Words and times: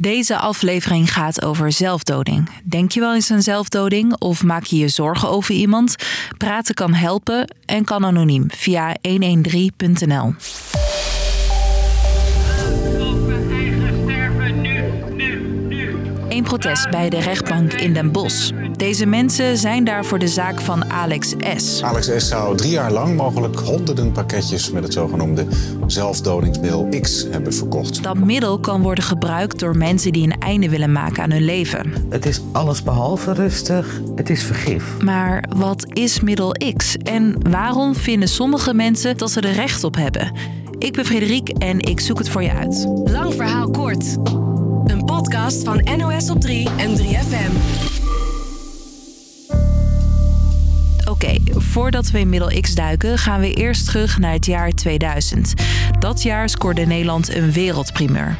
Deze 0.00 0.38
aflevering 0.38 1.12
gaat 1.12 1.44
over 1.44 1.72
zelfdoding. 1.72 2.48
Denk 2.64 2.92
je 2.92 3.00
wel 3.00 3.14
eens 3.14 3.30
aan 3.30 3.42
zelfdoding 3.42 4.20
of 4.20 4.42
maak 4.42 4.64
je 4.64 4.76
je 4.76 4.88
zorgen 4.88 5.28
over 5.28 5.54
iemand? 5.54 5.96
Praten 6.38 6.74
kan 6.74 6.94
helpen 6.94 7.54
en 7.66 7.84
kan 7.84 8.04
anoniem 8.04 8.46
via 8.48 8.96
113.nl. 9.08 10.34
Een 16.28 16.42
protest 16.42 16.90
bij 16.90 17.10
de 17.10 17.20
rechtbank 17.20 17.72
in 17.72 17.92
Den 17.92 18.12
Bosch. 18.12 18.50
Deze 18.80 19.06
mensen 19.06 19.56
zijn 19.56 19.84
daar 19.84 20.04
voor 20.04 20.18
de 20.18 20.28
zaak 20.28 20.60
van 20.60 20.90
Alex 20.90 21.34
S. 21.56 21.82
Alex 21.82 22.10
S. 22.16 22.28
zou 22.28 22.56
drie 22.56 22.70
jaar 22.70 22.92
lang 22.92 23.16
mogelijk 23.16 23.58
honderden 23.58 24.12
pakketjes 24.12 24.70
met 24.70 24.82
het 24.82 24.92
zogenoemde 24.92 25.46
zelfdodingsmiddel 25.86 26.88
X 27.00 27.26
hebben 27.30 27.54
verkocht. 27.54 28.02
Dat 28.02 28.18
middel 28.18 28.58
kan 28.58 28.82
worden 28.82 29.04
gebruikt 29.04 29.58
door 29.58 29.76
mensen 29.76 30.12
die 30.12 30.24
een 30.24 30.38
einde 30.38 30.68
willen 30.68 30.92
maken 30.92 31.22
aan 31.22 31.30
hun 31.30 31.44
leven. 31.44 31.92
Het 32.08 32.26
is 32.26 32.40
alles 32.52 32.82
behalve 32.82 33.32
rustig, 33.32 34.00
het 34.14 34.30
is 34.30 34.42
vergif. 34.42 34.84
Maar 35.02 35.44
wat 35.56 35.86
is 35.88 36.20
middel 36.20 36.54
X 36.76 36.96
en 36.96 37.50
waarom 37.50 37.94
vinden 37.94 38.28
sommige 38.28 38.74
mensen 38.74 39.16
dat 39.16 39.30
ze 39.30 39.40
er 39.40 39.52
recht 39.52 39.84
op 39.84 39.96
hebben? 39.96 40.32
Ik 40.78 40.92
ben 40.92 41.04
Frederik 41.04 41.48
en 41.48 41.78
ik 41.78 42.00
zoek 42.00 42.18
het 42.18 42.28
voor 42.28 42.42
je 42.42 42.52
uit. 42.52 42.86
Lang 43.04 43.34
verhaal 43.34 43.70
kort. 43.70 44.16
Een 44.84 45.04
podcast 45.04 45.64
van 45.64 45.86
NOS 45.96 46.30
op 46.30 46.40
3 46.40 46.68
en 46.76 46.96
3FM. 46.98 47.99
Oké, 51.24 51.60
voordat 51.60 52.10
we 52.10 52.18
in 52.18 52.28
middel 52.28 52.60
X 52.60 52.74
duiken, 52.74 53.18
gaan 53.18 53.40
we 53.40 53.52
eerst 53.52 53.86
terug 53.86 54.18
naar 54.18 54.32
het 54.32 54.46
jaar 54.46 54.70
2000. 54.70 55.54
Dat 55.98 56.22
jaar 56.22 56.48
scoorde 56.48 56.86
Nederland 56.86 57.34
een 57.34 57.52
wereldprimeur. 57.52 58.36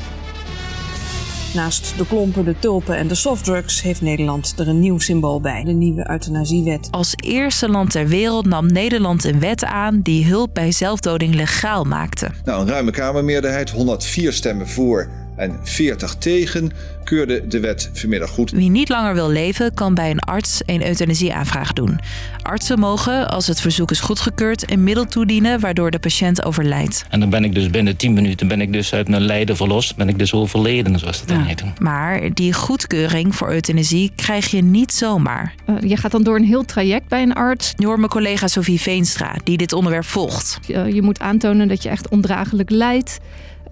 Naast 1.54 1.94
de 1.96 2.06
klompen, 2.06 2.44
de 2.44 2.54
tulpen 2.58 2.96
en 2.96 3.08
de 3.08 3.14
softdrugs 3.14 3.82
heeft 3.82 4.00
Nederland 4.00 4.54
er 4.58 4.68
een 4.68 4.80
nieuw 4.80 4.98
symbool 4.98 5.40
bij: 5.40 5.64
de 5.64 5.72
nieuwe 5.72 6.10
euthanasiewet. 6.10 6.88
Als 6.90 7.12
eerste 7.16 7.68
land 7.68 7.90
ter 7.90 8.08
wereld 8.08 8.46
nam 8.46 8.66
Nederland 8.66 9.24
een 9.24 9.40
wet 9.40 9.64
aan 9.64 10.00
die 10.00 10.26
hulp 10.26 10.54
bij 10.54 10.72
zelfdoding 10.72 11.34
legaal 11.34 11.84
maakte. 11.84 12.30
Nou, 12.44 12.60
een 12.60 12.68
ruime 12.68 12.90
Kamermeerderheid, 12.90 13.70
104 13.70 14.32
stemmen 14.32 14.68
voor 14.68 15.08
en 15.40 15.58
40 15.62 16.14
tegen, 16.14 16.72
keurde 17.04 17.46
de 17.46 17.60
wet 17.60 17.90
vanmiddag 17.92 18.30
goed. 18.30 18.50
Wie 18.50 18.70
niet 18.70 18.88
langer 18.88 19.14
wil 19.14 19.30
leven, 19.30 19.74
kan 19.74 19.94
bij 19.94 20.10
een 20.10 20.20
arts 20.20 20.62
een 20.66 20.86
euthanasieaanvraag 20.86 21.72
doen. 21.72 21.98
Artsen 22.42 22.78
mogen, 22.78 23.28
als 23.30 23.46
het 23.46 23.60
verzoek 23.60 23.90
is 23.90 24.00
goedgekeurd, 24.00 24.70
een 24.70 24.84
middel 24.84 25.06
toedienen 25.06 25.60
waardoor 25.60 25.90
de 25.90 25.98
patiënt 25.98 26.44
overlijdt. 26.44 27.04
En 27.08 27.20
dan 27.20 27.30
ben 27.30 27.44
ik 27.44 27.54
dus 27.54 27.70
binnen 27.70 27.96
10 27.96 28.12
minuten 28.12 28.48
ben 28.48 28.60
ik 28.60 28.72
dus 28.72 28.94
uit 28.94 29.08
mijn 29.08 29.22
lijden 29.22 29.56
verlost. 29.56 29.96
Ben 29.96 30.08
ik 30.08 30.18
dus 30.18 30.32
overleden, 30.32 30.98
zoals 30.98 31.18
dat 31.18 31.28
dan 31.28 31.42
heet. 31.42 31.62
Maar 31.80 32.34
die 32.34 32.52
goedkeuring 32.52 33.34
voor 33.34 33.50
euthanasie 33.50 34.12
krijg 34.16 34.50
je 34.50 34.62
niet 34.62 34.92
zomaar. 34.92 35.54
Uh, 35.66 35.76
je 35.80 35.96
gaat 35.96 36.10
dan 36.10 36.22
door 36.22 36.36
een 36.36 36.44
heel 36.44 36.64
traject 36.64 37.08
bij 37.08 37.22
een 37.22 37.32
arts. 37.32 37.74
Nu 37.76 37.86
hoor 37.86 37.98
mijn 37.98 38.10
collega 38.10 38.46
Sophie 38.46 38.80
Veenstra, 38.80 39.34
die 39.44 39.56
dit 39.56 39.72
onderwerp 39.72 40.04
volgt. 40.04 40.58
Je, 40.66 40.94
je 40.94 41.02
moet 41.02 41.20
aantonen 41.20 41.68
dat 41.68 41.82
je 41.82 41.88
echt 41.88 42.08
ondraaglijk 42.08 42.70
lijdt. 42.70 43.18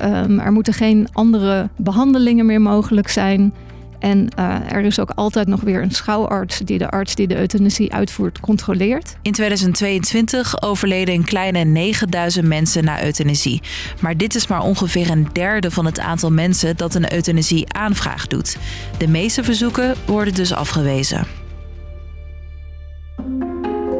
Um, 0.02 0.38
er 0.38 0.52
moeten 0.52 0.74
geen 0.74 1.08
andere 1.12 1.68
behandelingen 1.76 2.46
meer 2.46 2.60
mogelijk 2.60 3.08
zijn. 3.08 3.54
En 3.98 4.28
uh, 4.38 4.72
er 4.72 4.84
is 4.84 5.00
ook 5.00 5.10
altijd 5.14 5.46
nog 5.46 5.60
weer 5.60 5.82
een 5.82 5.90
schouwarts 5.90 6.58
die 6.58 6.78
de 6.78 6.90
arts 6.90 7.14
die 7.14 7.26
de 7.26 7.38
euthanasie 7.38 7.92
uitvoert 7.92 8.40
controleert. 8.40 9.16
In 9.22 9.32
2022 9.32 10.62
overleden 10.62 11.14
een 11.14 11.24
kleine 11.24 11.64
9000 11.64 12.46
mensen 12.46 12.84
na 12.84 13.04
euthanasie. 13.04 13.62
Maar 14.00 14.16
dit 14.16 14.34
is 14.34 14.46
maar 14.46 14.62
ongeveer 14.62 15.10
een 15.10 15.28
derde 15.32 15.70
van 15.70 15.84
het 15.84 15.98
aantal 15.98 16.30
mensen 16.30 16.76
dat 16.76 16.94
een 16.94 17.12
euthanasie 17.12 17.72
aanvraag 17.72 18.26
doet. 18.26 18.56
De 18.98 19.08
meeste 19.08 19.44
verzoeken 19.44 19.94
worden 20.06 20.34
dus 20.34 20.52
afgewezen. 20.52 21.26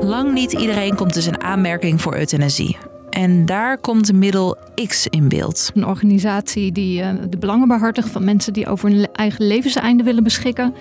Lang 0.01 0.33
niet 0.33 0.53
iedereen 0.53 0.95
komt 0.95 1.15
dus 1.15 1.27
in 1.27 1.43
aanmerking 1.43 2.01
voor 2.01 2.17
euthanasie. 2.17 2.77
En 3.11 3.47
daar 3.47 3.79
komt 3.79 4.13
middel 4.13 4.57
X 4.87 5.07
in 5.07 5.29
beeld. 5.29 5.71
Een 5.75 5.87
organisatie 5.87 6.73
die 6.73 7.03
uh, 7.03 7.11
de 7.31 7.39
belangen 7.39 7.69
behartigt 7.69 8.09
van 8.09 8.25
mensen 8.25 8.53
die 8.53 8.67
over 8.67 8.91
hun 8.91 9.09
eigen 9.13 9.47
levenseinde 9.47 10.03
willen 10.03 10.23
beschikken. 10.23 10.75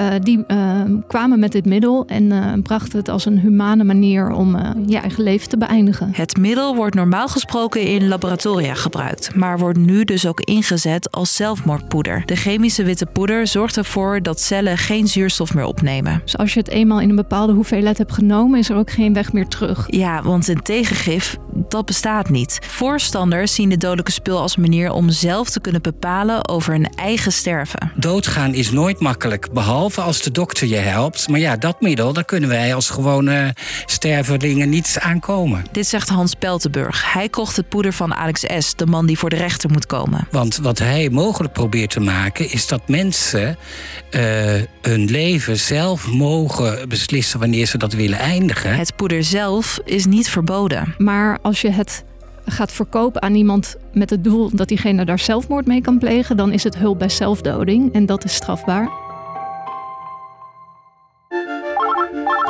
Uh, 0.00 0.08
die 0.22 0.44
uh, 0.48 0.80
kwamen 1.06 1.38
met 1.38 1.52
dit 1.52 1.64
middel 1.64 2.06
en 2.06 2.62
brachten 2.62 2.98
het 2.98 3.08
als 3.08 3.26
een 3.26 3.38
humane 3.38 3.84
manier 3.84 4.30
om 4.30 4.56
je 4.86 4.98
eigen 4.98 5.22
leven 5.22 5.48
te 5.48 5.56
beëindigen. 5.56 6.10
Het 6.12 6.36
middel 6.36 6.74
wordt 6.74 6.94
normaal 6.94 7.28
gesproken 7.28 7.80
in 7.80 8.08
laboratoria 8.08 8.74
gebruikt, 8.74 9.34
maar 9.34 9.58
wordt 9.58 9.78
nu 9.78 10.04
dus 10.04 10.26
ook 10.26 10.40
ingezet 10.40 11.10
als 11.10 11.36
zelfmoordpoeder. 11.36 12.22
De 12.26 12.36
chemische 12.36 12.84
witte 12.84 13.06
poeder 13.06 13.46
zorgt 13.46 13.76
ervoor 13.76 14.22
dat 14.22 14.40
cellen 14.40 14.78
geen 14.78 15.08
zuurstof 15.08 15.54
meer 15.54 15.64
opnemen. 15.64 16.20
Dus 16.24 16.36
als 16.36 16.52
je 16.52 16.58
het 16.58 16.68
eenmaal 16.68 17.00
in 17.00 17.08
een 17.08 17.16
bepaalde 17.16 17.52
hoeveelheid 17.52 17.98
hebt 17.98 18.12
genomen, 18.12 18.58
is 18.58 18.68
er 18.68 18.76
ook 18.76 18.90
geen 18.90 19.12
weg 19.12 19.32
meer 19.32 19.48
terug. 19.48 19.84
Ja, 19.86 20.22
want 20.22 20.48
een 20.48 20.62
tegengif, 20.62 21.36
dat 21.68 21.86
bestaat 21.86 22.30
niet. 22.30 22.58
Voorstanders 22.66 23.54
zien 23.54 23.68
de 23.68 23.76
dodelijke 23.76 24.12
spul 24.12 24.40
als 24.40 24.56
manier 24.56 24.90
om 24.92 25.10
zelf 25.10 25.50
te 25.50 25.60
kunnen 25.60 25.82
bepalen 25.82 26.48
over 26.48 26.72
hun 26.72 26.88
eigen 26.94 27.32
sterven. 27.32 27.92
Doodgaan 27.94 28.54
is 28.54 28.70
nooit 28.70 29.00
makkelijk, 29.00 29.52
behalve 29.52 29.80
als 29.82 30.22
de 30.22 30.30
dokter 30.30 30.66
je 30.66 30.76
helpt. 30.76 31.28
Maar 31.28 31.40
ja, 31.40 31.56
dat 31.56 31.80
middel, 31.80 32.12
daar 32.12 32.24
kunnen 32.24 32.48
wij 32.48 32.74
als 32.74 32.90
gewone 32.90 33.54
stervelingen 33.86 34.68
niet 34.68 34.96
aankomen. 35.00 35.64
Dit 35.72 35.86
zegt 35.86 36.08
Hans 36.08 36.34
Peltenburg. 36.34 37.12
Hij 37.12 37.28
kocht 37.28 37.56
het 37.56 37.68
poeder 37.68 37.92
van 37.92 38.14
Alex 38.14 38.44
S., 38.58 38.74
de 38.74 38.86
man 38.86 39.06
die 39.06 39.18
voor 39.18 39.30
de 39.30 39.36
rechter 39.36 39.70
moet 39.70 39.86
komen. 39.86 40.26
Want 40.30 40.56
wat 40.56 40.78
hij 40.78 41.10
mogelijk 41.10 41.52
probeert 41.52 41.90
te 41.90 42.00
maken, 42.00 42.50
is 42.50 42.66
dat 42.66 42.88
mensen 42.88 43.56
uh, 44.10 44.20
hun 44.82 45.10
leven 45.10 45.58
zelf 45.58 46.06
mogen 46.06 46.88
beslissen 46.88 47.38
wanneer 47.38 47.66
ze 47.66 47.78
dat 47.78 47.92
willen 47.92 48.18
eindigen. 48.18 48.74
Het 48.74 48.96
poeder 48.96 49.24
zelf 49.24 49.78
is 49.84 50.06
niet 50.06 50.28
verboden. 50.28 50.94
Maar 50.98 51.38
als 51.42 51.60
je 51.60 51.70
het 51.70 52.04
gaat 52.46 52.72
verkopen 52.72 53.22
aan 53.22 53.34
iemand 53.34 53.76
met 53.92 54.10
het 54.10 54.24
doel 54.24 54.50
dat 54.52 54.68
diegene 54.68 55.04
daar 55.04 55.18
zelfmoord 55.18 55.66
mee 55.66 55.80
kan 55.80 55.98
plegen, 55.98 56.36
dan 56.36 56.52
is 56.52 56.64
het 56.64 56.76
hulp 56.76 56.98
bij 56.98 57.08
zelfdoding 57.08 57.92
en 57.92 58.06
dat 58.06 58.24
is 58.24 58.34
strafbaar. 58.34 59.01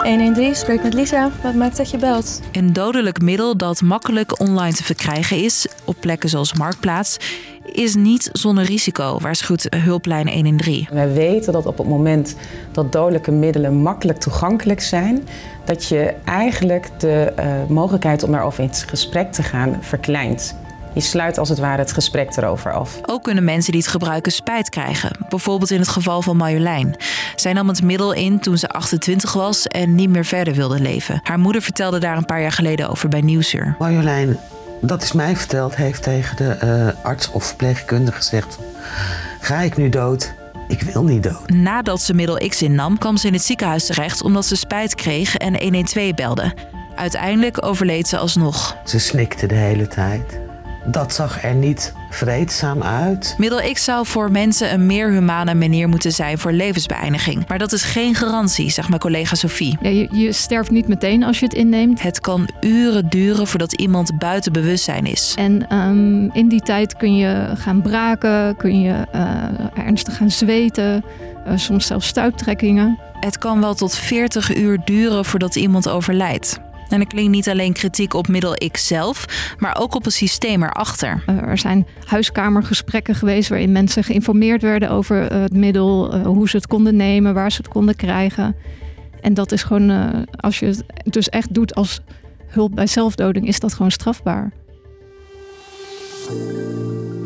113 0.03 0.55
spreekt 0.55 0.83
met 0.83 0.95
Lisa. 0.95 1.31
Wat 1.43 1.55
maakt 1.55 1.77
dat 1.77 1.91
je 1.91 1.99
belt? 1.99 2.41
Een 2.53 2.73
dodelijk 2.73 3.21
middel 3.21 3.57
dat 3.57 3.81
makkelijk 3.81 4.41
online 4.41 4.73
te 4.73 4.85
verkrijgen 4.85 5.37
is, 5.37 5.67
op 5.85 5.97
plekken 6.01 6.29
zoals 6.29 6.55
Marktplaats, 6.55 7.17
is 7.65 7.95
niet 7.95 8.29
zonder 8.33 8.65
risico, 8.65 9.19
waarschuwt 9.21 9.67
hulplijn 9.77 10.29
113. 10.29 10.89
Wij 10.93 11.13
weten 11.13 11.53
dat 11.53 11.67
op 11.67 11.79
het 11.79 11.89
moment 11.89 12.37
dat 12.73 12.93
dodelijke 12.93 13.31
middelen 13.31 13.75
makkelijk 13.75 14.19
toegankelijk 14.19 14.81
zijn, 14.81 15.29
dat 15.65 15.85
je 15.85 16.15
eigenlijk 16.25 16.89
de 16.99 17.33
uh, 17.39 17.45
mogelijkheid 17.69 18.23
om 18.23 18.31
daarover 18.31 18.63
in 18.63 18.75
gesprek 18.75 19.33
te 19.33 19.43
gaan 19.43 19.79
verkleint. 19.81 20.57
Je 20.95 21.01
sluit 21.01 21.39
als 21.39 21.49
het 21.49 21.59
ware 21.59 21.79
het 21.79 21.93
gesprek 21.93 22.37
erover 22.37 22.73
af. 22.73 23.01
Ook 23.07 23.23
kunnen 23.23 23.45
mensen 23.45 23.73
die 23.73 23.81
het 23.81 23.91
gebruiken 23.91 24.33
spijt 24.33 24.69
krijgen. 24.69 25.11
Bijvoorbeeld 25.29 25.71
in 25.71 25.79
het 25.79 25.89
geval 25.89 26.23
van 26.23 26.37
Marjolein. 26.37 26.97
Zij 27.37 27.53
nam 27.53 27.69
het 27.69 27.83
middel 27.83 28.13
in 28.13 28.41
toen 28.41 28.59
ze 28.59 28.69
28 28.69 29.33
was 29.33 29.67
en 29.67 29.95
niet 29.95 30.11
meer 30.11 30.25
verder 30.25 30.55
wilde 30.55 30.81
leven. 30.81 31.21
Haar 31.23 31.39
moeder 31.39 31.63
vertelde 31.63 31.99
daar 31.99 32.17
een 32.17 32.25
paar 32.25 32.41
jaar 32.41 32.53
geleden 32.53 32.89
over 32.89 33.09
bij 33.09 33.21
Nieuwsuur. 33.21 33.75
Marjolein, 33.79 34.39
dat 34.81 35.03
is 35.03 35.13
mij 35.13 35.37
verteld, 35.37 35.77
heeft 35.77 36.03
tegen 36.03 36.37
de 36.37 36.59
uh, 36.65 37.05
arts 37.05 37.31
of 37.31 37.45
verpleegkundige 37.45 38.17
gezegd... 38.17 38.59
ga 39.41 39.61
ik 39.61 39.77
nu 39.77 39.89
dood? 39.89 40.35
Ik 40.69 40.83
wil 40.83 41.05
niet 41.05 41.23
dood. 41.23 41.51
Nadat 41.51 42.01
ze 42.01 42.15
middel 42.15 42.49
X 42.49 42.63
innam, 42.63 42.99
kwam 42.99 43.17
ze 43.17 43.27
in 43.27 43.33
het 43.33 43.43
ziekenhuis 43.43 43.87
terecht... 43.87 44.23
omdat 44.23 44.45
ze 44.45 44.57
spijt 44.57 44.95
kreeg 44.95 45.37
en 45.37 45.63
112 45.63 46.15
belde. 46.15 46.55
Uiteindelijk 46.97 47.67
overleed 47.67 48.09
ze 48.09 48.19
alsnog. 48.19 48.77
Ze 48.85 48.99
snikte 48.99 49.47
de 49.47 49.55
hele 49.55 49.89
tijd. 49.89 50.41
Dat 50.85 51.15
zag 51.15 51.45
er 51.45 51.55
niet 51.55 51.93
vreedzaam 52.11 52.83
uit. 52.83 53.35
Middel 53.39 53.73
X 53.73 53.85
zou 53.85 54.07
voor 54.07 54.31
mensen 54.31 54.73
een 54.73 54.87
meer 54.87 55.11
humane 55.11 55.55
manier 55.55 55.89
moeten 55.89 56.13
zijn 56.13 56.39
voor 56.39 56.53
levensbeëindiging. 56.53 57.49
Maar 57.49 57.59
dat 57.59 57.73
is 57.73 57.83
geen 57.83 58.15
garantie, 58.15 58.71
zegt 58.71 58.89
mijn 58.89 59.01
collega 59.01 59.35
Sophie. 59.35 59.79
Ja, 59.81 59.89
je, 59.89 60.09
je, 60.11 60.33
sterft 60.33 60.71
niet 60.71 60.89
meteen 60.89 61.23
als 61.23 61.39
je 61.39 61.45
het 61.45 61.55
inneemt. 61.55 62.03
Het 62.03 62.21
kan 62.21 62.49
uren 62.61 63.09
duren 63.09 63.47
voordat 63.47 63.73
iemand 63.73 64.19
buiten 64.19 64.53
bewustzijn 64.53 65.07
is. 65.07 65.35
En 65.39 65.77
um, 65.77 66.31
in 66.33 66.49
die 66.49 66.61
tijd 66.61 66.97
kun 66.97 67.17
je 67.17 67.53
gaan 67.55 67.83
braken, 67.83 68.57
kun 68.57 68.81
je 68.81 69.07
uh, 69.15 69.85
ernstig 69.85 70.17
gaan 70.17 70.31
zweten, 70.31 71.05
uh, 71.47 71.53
soms 71.57 71.87
zelfs 71.87 72.07
stuiptrekkingen. 72.07 72.99
Het 73.21 73.39
kan 73.39 73.61
wel 73.61 73.75
tot 73.75 73.97
40 73.97 74.57
uur 74.57 74.79
duren 74.85 75.25
voordat 75.25 75.57
iemand 75.57 75.89
overlijdt. 75.89 76.61
En 76.93 77.01
er 77.01 77.07
klinkt 77.07 77.31
niet 77.31 77.49
alleen 77.49 77.73
kritiek 77.73 78.15
op 78.15 78.29
middel 78.29 78.57
X 78.71 78.87
zelf, 78.87 79.27
maar 79.59 79.77
ook 79.81 79.95
op 79.95 80.05
het 80.05 80.13
systeem 80.13 80.63
erachter. 80.63 81.25
Er 81.27 81.59
zijn 81.59 81.87
huiskamergesprekken 82.05 83.15
geweest 83.15 83.49
waarin 83.49 83.73
mensen 83.73 84.05
geïnformeerd 84.05 84.63
werden 84.63 84.91
over 84.91 85.33
het 85.33 85.55
middel, 85.55 86.17
hoe 86.17 86.49
ze 86.49 86.57
het 86.57 86.67
konden 86.67 86.97
nemen, 86.97 87.35
waar 87.35 87.53
ze 87.53 87.57
het 87.57 87.69
konden 87.69 87.97
krijgen. 87.97 88.57
En 89.21 89.35
dat 89.35 89.53
is 89.53 89.63
gewoon, 89.63 89.91
als 90.31 90.59
je 90.59 90.67
het 90.67 90.85
dus 91.05 91.29
echt 91.29 91.55
doet 91.55 91.75
als 91.75 92.01
hulp 92.47 92.75
bij 92.75 92.87
zelfdoding, 92.87 93.47
is 93.49 93.61
dat 93.61 93.75
gewoon 93.75 93.91
strafbaar. 93.91 94.53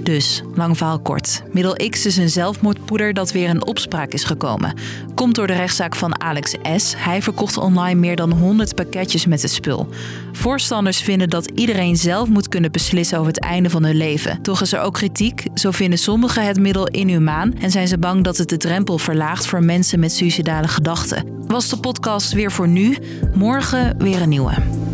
Dus, 0.06 0.42
lang 0.54 0.76
verhaal 0.76 0.98
kort. 0.98 1.42
Middel 1.52 1.88
X 1.90 2.06
is 2.06 2.16
een 2.16 2.28
zelfmoordpoeder 2.28 3.14
dat 3.14 3.32
weer 3.32 3.48
in 3.48 3.66
opspraak 3.66 4.12
is 4.12 4.24
gekomen. 4.24 4.74
Komt 5.14 5.34
door 5.34 5.46
de 5.46 5.52
rechtszaak 5.52 5.96
van 5.96 6.20
Alex 6.20 6.54
S. 6.76 6.94
Hij 6.96 7.22
verkocht 7.22 7.56
online 7.56 8.00
meer 8.00 8.16
dan 8.16 8.32
100 8.32 8.74
pakketjes 8.74 9.26
met 9.26 9.42
het 9.42 9.50
spul. 9.50 9.88
Voorstanders 10.32 11.00
vinden 11.00 11.30
dat 11.30 11.50
iedereen 11.54 11.96
zelf 11.96 12.28
moet 12.28 12.48
kunnen 12.48 12.72
beslissen 12.72 13.18
over 13.18 13.32
het 13.32 13.42
einde 13.42 13.70
van 13.70 13.84
hun 13.84 13.96
leven. 13.96 14.42
Toch 14.42 14.60
is 14.60 14.72
er 14.72 14.80
ook 14.80 14.94
kritiek. 14.94 15.44
Zo 15.54 15.70
vinden 15.70 15.98
sommigen 15.98 16.46
het 16.46 16.60
middel 16.60 16.86
inhumaan 16.86 17.54
en 17.54 17.70
zijn 17.70 17.88
ze 17.88 17.98
bang 17.98 18.24
dat 18.24 18.36
het 18.36 18.48
de 18.48 18.56
drempel 18.56 18.98
verlaagt 18.98 19.46
voor 19.46 19.64
mensen 19.64 20.00
met 20.00 20.12
suïcidale 20.12 20.68
gedachten. 20.68 21.24
Was 21.46 21.68
de 21.68 21.76
podcast 21.76 22.32
weer 22.32 22.52
voor 22.52 22.68
nu? 22.68 22.96
Morgen 23.34 23.98
weer 23.98 24.22
een 24.22 24.28
nieuwe. 24.28 24.85